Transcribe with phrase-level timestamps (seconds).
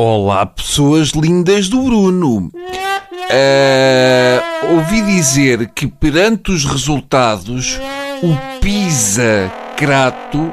[0.00, 2.52] Olá, pessoas lindas do Bruno.
[3.34, 7.80] Uh, ouvi dizer que perante os resultados,
[8.22, 10.52] o PISA Crato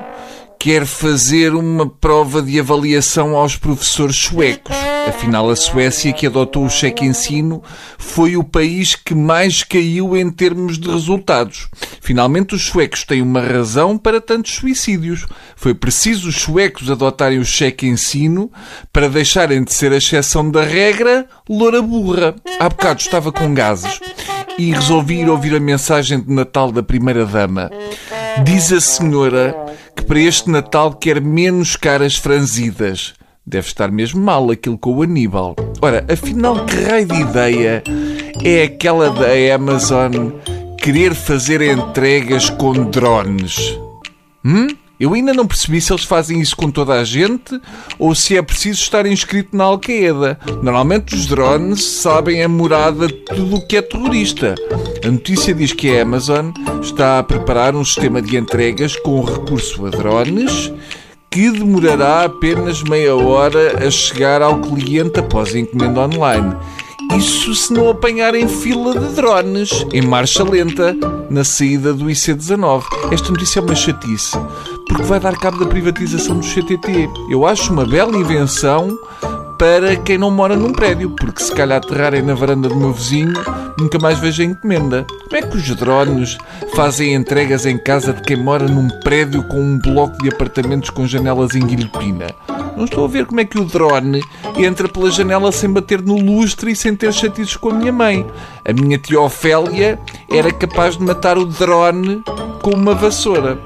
[0.60, 4.76] quer fazer uma prova de avaliação aos professores suecos.
[5.08, 7.64] Afinal, a Suécia, que adotou o cheque ensino,
[7.98, 11.68] foi o país que mais caiu em termos de resultados.
[12.02, 15.26] Finalmente, os suecos têm uma razão para tantos suicídios.
[15.56, 18.52] Foi preciso os suecos adotarem o cheque ensino
[18.92, 22.36] para deixarem de ser a exceção da regra, loura burra.
[22.60, 24.00] Há bocado estava com gases
[24.58, 27.70] e resolvi ir ouvir a mensagem de Natal da Primeira-Dama.
[28.44, 29.56] Diz a senhora
[29.96, 33.14] que para este Natal quer menos caras franzidas.
[33.48, 35.56] Deve estar mesmo mal aquilo com o Aníbal.
[35.80, 37.84] Ora, afinal, que raio de ideia
[38.44, 40.32] é aquela da Amazon
[40.80, 43.78] querer fazer entregas com drones?
[44.44, 44.68] Hum?
[45.00, 47.60] Eu ainda não percebi se eles fazem isso com toda a gente
[48.00, 50.40] ou se é preciso estar inscrito na Al-Qaeda.
[50.64, 54.56] Normalmente os drones sabem a morada de tudo o que é terrorista.
[55.06, 56.50] A notícia diz que a Amazon
[56.82, 60.72] está a preparar um sistema de entregas com recurso a drones
[61.36, 66.56] que demorará apenas meia hora a chegar ao cliente após a encomenda online.
[67.18, 70.96] Isso se não apanharem fila de drones em marcha lenta
[71.30, 72.84] na saída do IC19.
[73.12, 74.38] Esta notícia é uma chatice,
[74.88, 77.10] porque vai dar cabo da privatização do CTT.
[77.30, 78.98] Eu acho uma bela invenção
[79.58, 83.34] para quem não mora num prédio, porque se calhar aterrarem na varanda do meu vizinho,
[83.78, 85.06] nunca mais vejo a encomenda.
[85.24, 86.38] Como é que os drones
[86.76, 91.08] fazem entregas em casa de quem mora num prédio com um bloco de apartamentos com
[91.08, 92.28] janelas em guilhotina?
[92.76, 94.22] Não estou a ver como é que o drone
[94.58, 98.26] entra pela janela sem bater no lustre e sem ter chatices com a minha mãe.
[98.66, 99.98] A minha tia Ofélia
[100.30, 102.22] era capaz de matar o drone
[102.62, 103.58] com uma vassoura.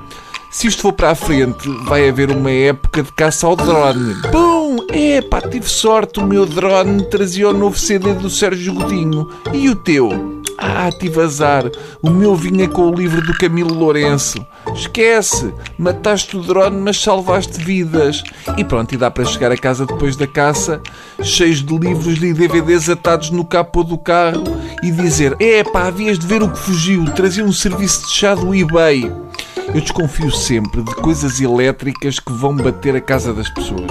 [0.52, 4.16] Se isto for para a frente, vai haver uma época de caça ao drone.
[4.32, 4.78] Pum!
[4.92, 9.30] É, pá, tive sorte, o meu drone trazia o novo CD do Sérgio Godinho.
[9.54, 10.42] E o teu?
[10.58, 11.70] Ah, tive azar.
[12.02, 14.44] O meu vinha com o livro do Camilo Lourenço.
[14.74, 15.54] Esquece!
[15.78, 18.24] Mataste o drone, mas salvaste vidas.
[18.58, 20.82] E pronto, e dá para chegar a casa depois da caça,
[21.22, 24.44] cheios de livros e DVDs atados no capô do carro
[24.84, 28.34] e dizer: É pá, havias de ver o que fugiu, trazia um serviço de chá
[28.36, 29.10] do eBay.
[29.74, 33.90] Eu desconfio sempre de coisas elétricas que vão bater a casa das pessoas.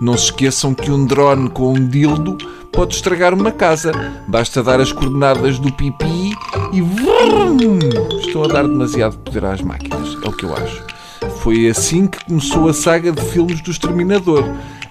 [0.00, 2.38] Não se esqueçam que um drone com um dildo
[2.72, 3.92] pode estragar uma casa.
[4.26, 6.32] Basta dar as coordenadas do pipi
[6.72, 7.78] e vrum,
[8.20, 10.16] estão a dar demasiado poder às máquinas.
[10.24, 10.82] É o que eu acho.
[11.40, 14.44] Foi assim que começou a saga de filmes do Exterminador.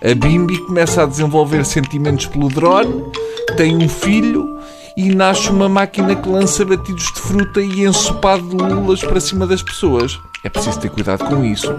[0.03, 3.03] A Bimbi começa a desenvolver sentimentos pelo drone,
[3.55, 4.57] tem um filho
[4.95, 9.45] e nasce uma máquina que lança batidos de fruta e ensopado de lulas para cima
[9.45, 10.19] das pessoas.
[10.43, 11.73] É preciso ter cuidado com isso.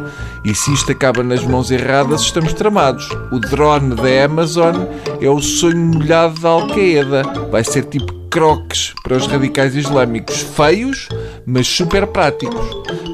[0.44, 3.08] E se isto acaba nas mãos erradas, estamos tramados.
[3.30, 4.74] O drone da Amazon
[5.20, 7.22] é o sonho molhado da Al-Qaeda.
[7.50, 10.42] Vai ser tipo croques para os radicais islâmicos.
[10.42, 11.08] Feios,
[11.46, 12.66] mas super práticos.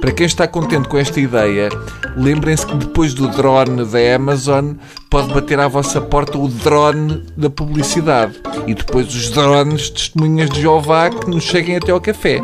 [0.04, 1.70] Para quem está contente com esta ideia,
[2.14, 4.74] lembrem-se que depois do drone da Amazon
[5.08, 10.60] pode bater à vossa porta o drone da publicidade e depois os drones testemunhas de
[10.60, 12.38] Jeová que nos cheguem até ao café.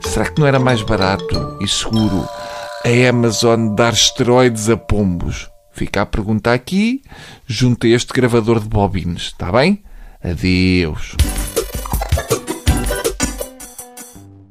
[0.00, 2.26] Será que não era mais barato e seguro
[2.82, 5.50] a Amazon dar esteroides a pombos?
[5.72, 7.02] Fica a pergunta aqui,
[7.46, 9.82] junto a este gravador de bobines, está bem?
[10.24, 11.14] Adeus.